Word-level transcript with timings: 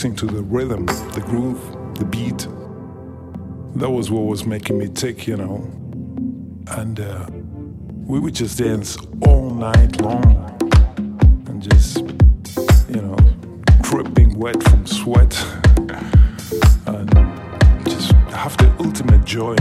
listening 0.00 0.16
to 0.16 0.34
the 0.34 0.42
rhythms, 0.44 0.98
the 1.12 1.20
groove, 1.20 1.60
the 1.98 2.06
beat. 2.06 2.48
That 3.78 3.90
was 3.90 4.10
what 4.10 4.22
was 4.22 4.46
making 4.46 4.78
me 4.78 4.88
tick, 4.88 5.26
you 5.26 5.36
know. 5.36 5.56
And 6.68 6.98
uh, 6.98 7.26
we 8.08 8.18
would 8.18 8.34
just 8.34 8.56
dance 8.56 8.96
all 9.26 9.50
night 9.50 10.00
long 10.00 10.24
and 11.48 11.60
just, 11.60 11.98
you 12.88 13.02
know, 13.02 13.16
dripping 13.82 14.38
wet 14.38 14.62
from 14.62 14.86
sweat 14.86 15.38
and 16.86 17.10
just 17.84 18.12
have 18.32 18.56
the 18.56 18.74
ultimate 18.80 19.26
joy 19.26 19.56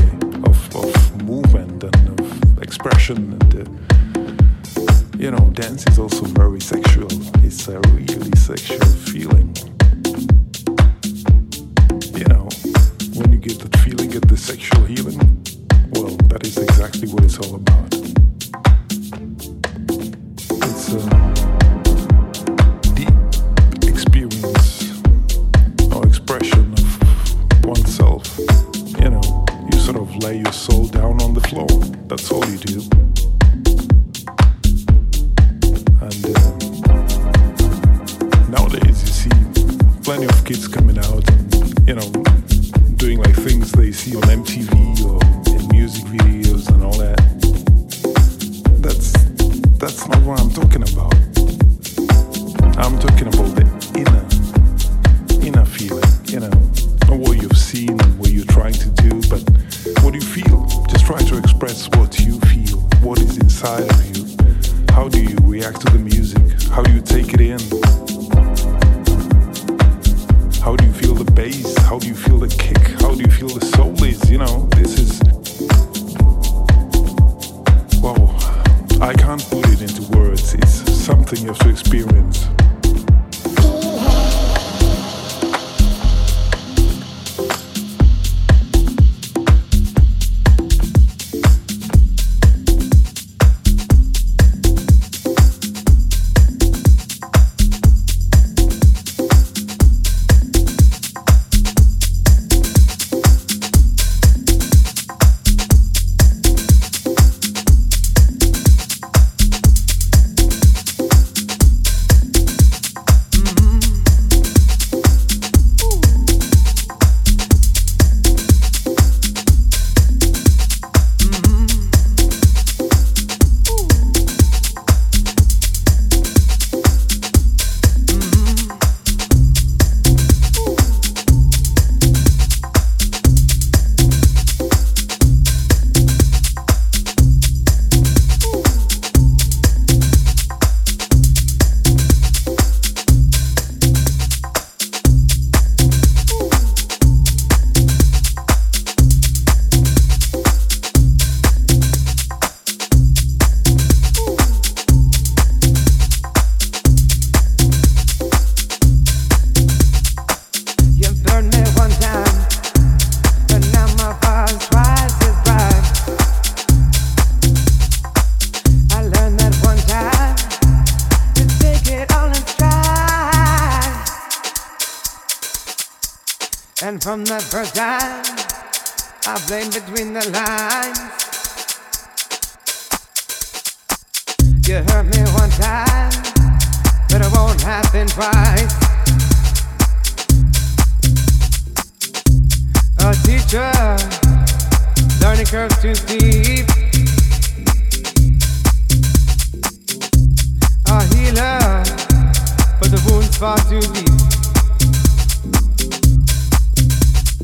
of, 0.48 0.74
of 0.74 1.24
movement 1.26 1.84
and 1.84 2.18
of 2.18 2.64
expression 2.64 3.34
and. 3.42 3.56
Uh, 3.56 3.72
you 5.18 5.32
know, 5.32 5.50
dance 5.50 5.86
is 5.88 6.00
also 6.00 6.24
very 6.24 6.62
sexual. 6.62 7.10
It's 7.44 7.68
a 7.68 7.78
really 7.92 8.32
sexual 8.38 8.86
feeling. 8.86 9.54
sexual 14.50 14.84
healing? 14.86 15.20
Well, 15.92 16.18
that 16.30 16.44
is 16.44 16.58
exactly 16.58 17.08
what 17.08 17.24
it's 17.24 17.38
all 17.38 17.54
about. 17.54 18.19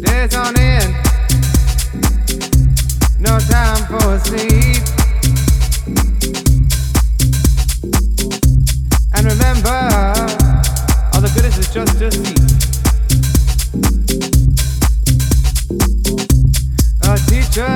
Days 0.05 0.35
on 0.35 0.57
end, 0.57 0.93
no 3.19 3.39
time 3.39 3.85
for 3.87 4.19
sleep. 4.19 4.83
And 9.15 9.25
remember, 9.25 9.79
all 11.13 11.21
the 11.21 11.31
goodness 11.33 11.57
is 11.57 11.73
just 11.73 12.01
a 12.01 12.11
seed. 12.11 12.39
A 17.01 17.17
teacher, 17.29 17.75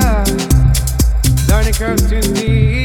learning 1.49 1.73
curves 1.73 2.09
to 2.09 2.21
see. 2.35 2.78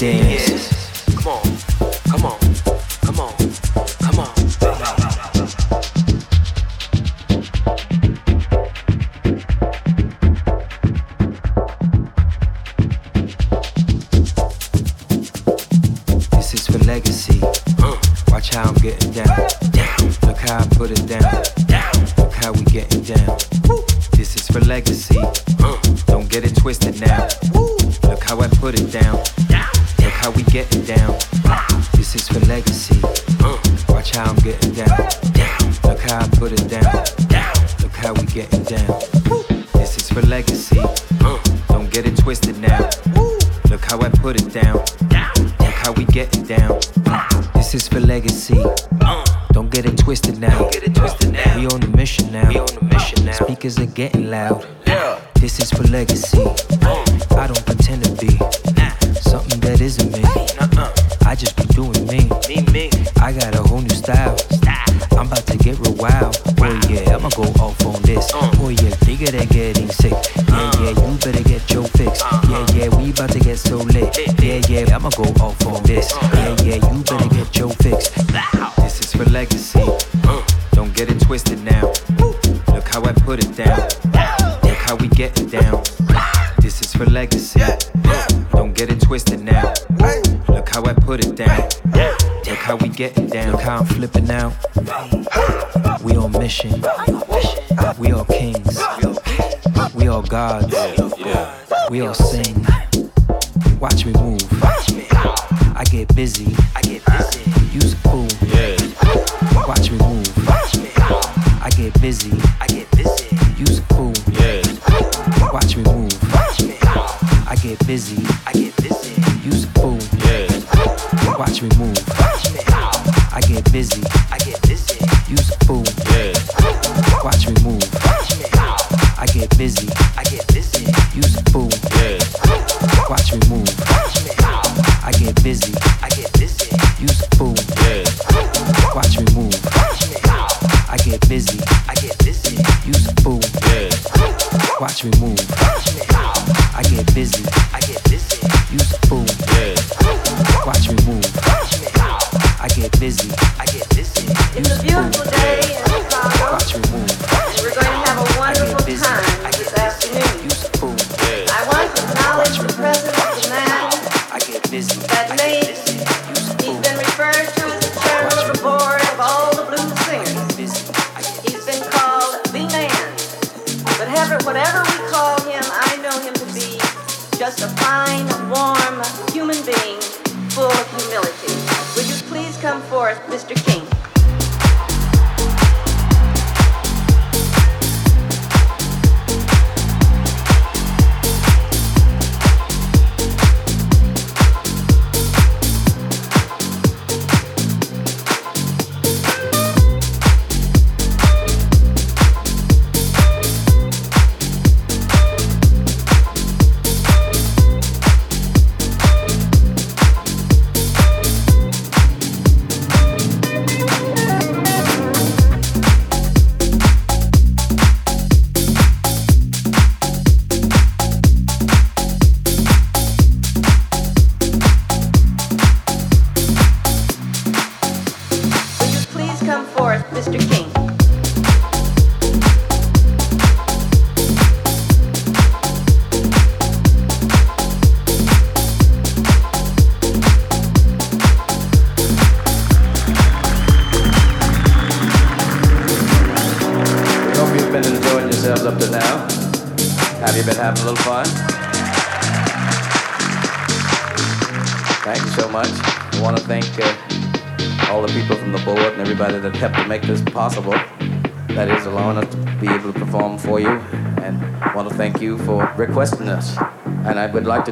how 0.00 0.43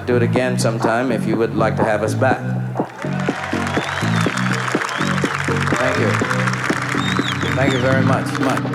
do 0.06 0.16
it 0.16 0.22
again 0.22 0.58
sometime 0.58 1.12
if 1.12 1.26
you 1.26 1.36
would 1.36 1.54
like 1.54 1.76
to 1.76 1.84
have 1.84 2.02
us 2.02 2.14
back. 2.14 2.40
Thank 5.78 5.98
you. 5.98 6.10
Thank 7.54 7.72
you 7.72 7.78
very 7.80 8.04
much. 8.04 8.38
much. 8.40 8.72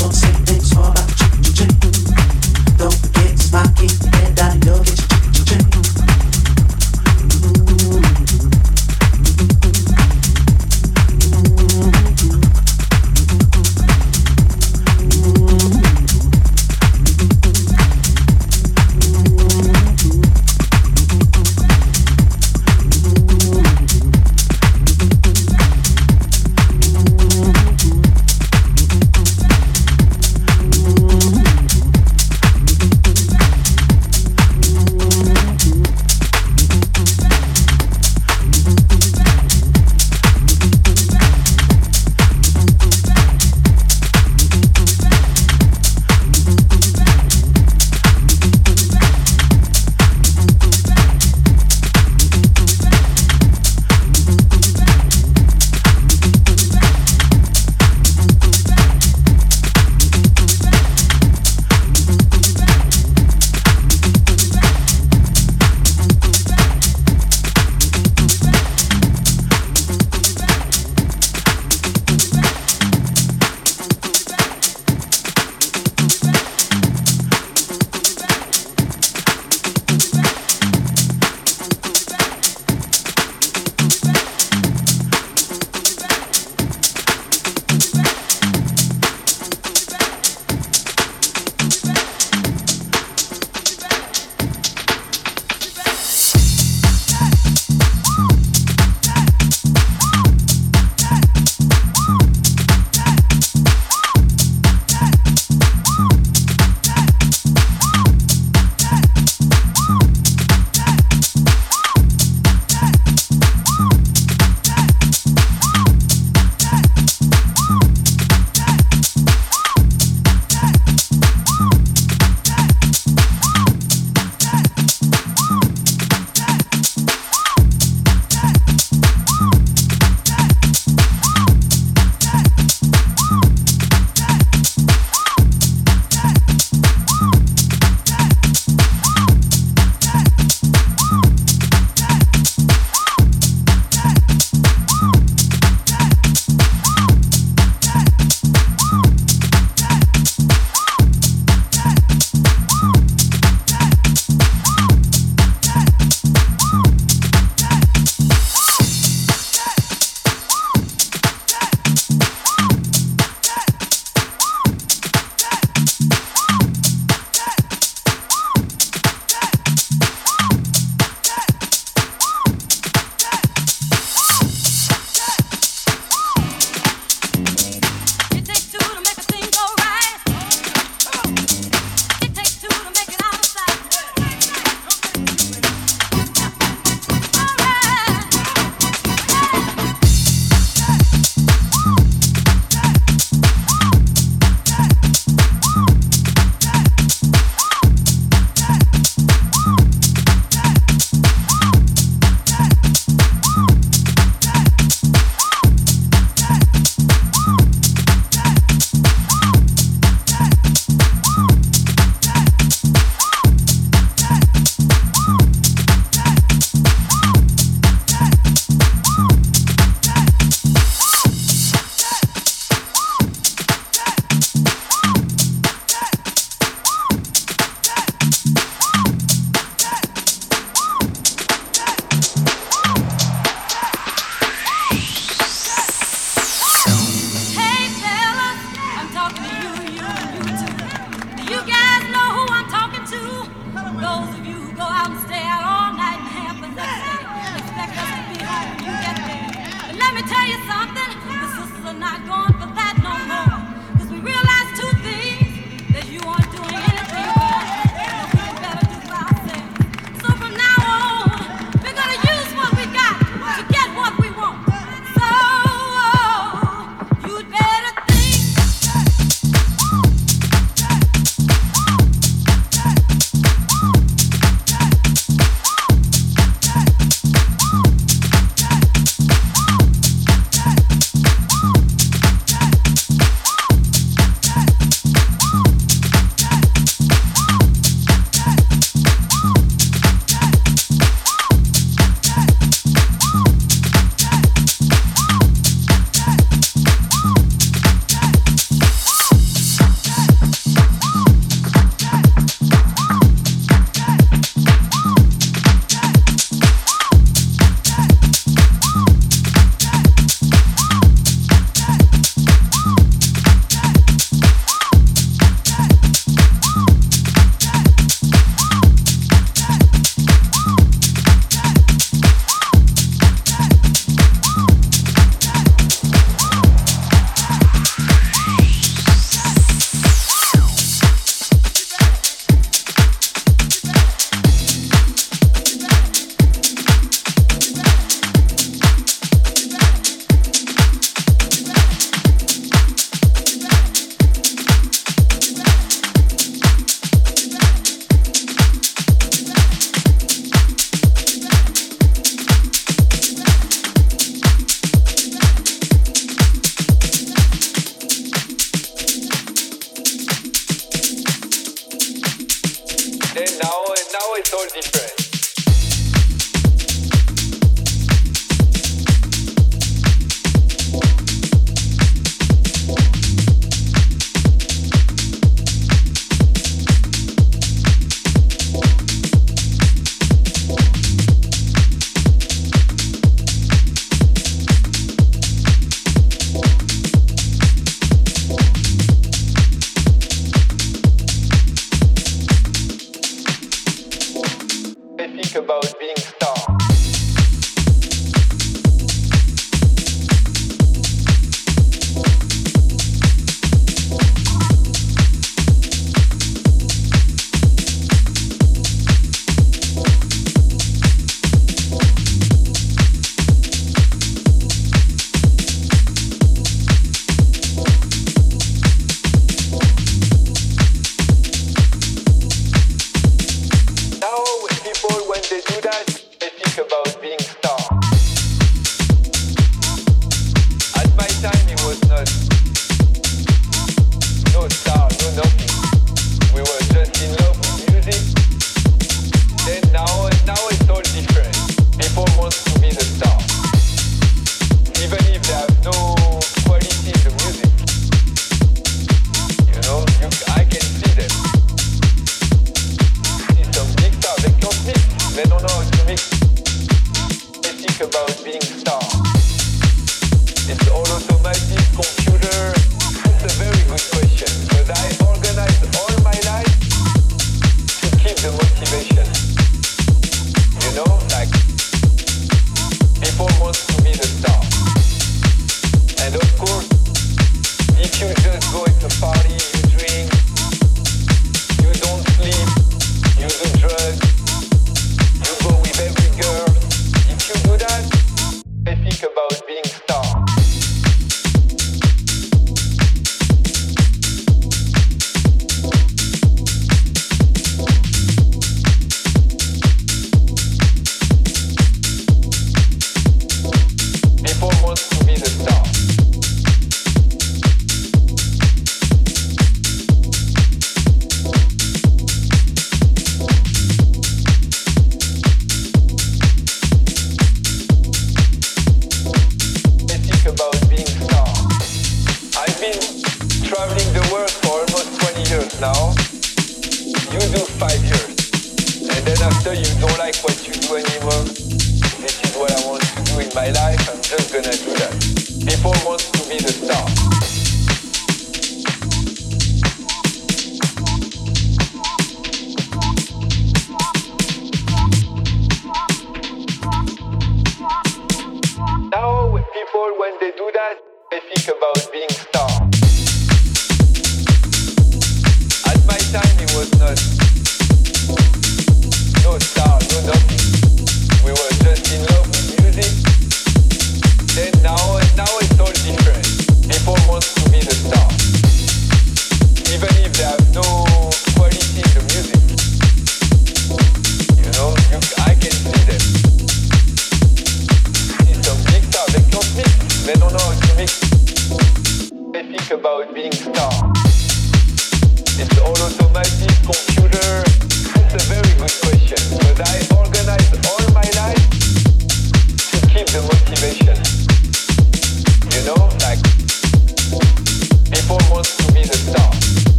don't 0.00 0.14
say 0.14 0.59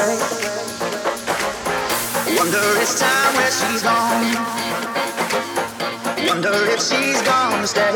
away. 0.00 0.18
Wonder 2.36 2.64
it's 2.80 2.98
time 3.00 3.32
where 3.36 3.52
she's 3.52 3.82
gone. 3.82 4.24
Wonder 6.26 6.54
if 6.72 6.80
she's 6.80 7.20
gonna 7.22 7.66
stay. 7.66 7.92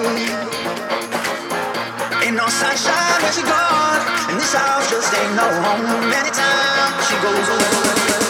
Ain't 2.25 2.37
no 2.37 2.49
sunshine 2.49 3.23
when 3.23 3.33
she 3.33 3.43
gone, 3.43 4.03
and 4.31 4.39
this 4.41 4.55
house 4.55 4.91
just 4.91 5.13
ain't 5.15 5.35
no 5.37 5.49
home. 5.65 6.13
Anytime 6.13 6.93
she 7.07 7.17
goes 7.23 7.49
away. 7.49 8.24